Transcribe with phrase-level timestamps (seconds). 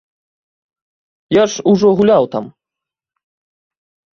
[1.35, 2.45] Я ж ужо гуляў там.